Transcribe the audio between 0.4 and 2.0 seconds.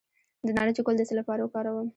د نارنج ګل د څه لپاره وکاروم؟